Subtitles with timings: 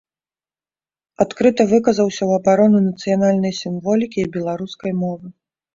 [1.25, 5.27] Адкрыта выказаўся ў абарону нацыянальнай сімволікі і беларускай мовы.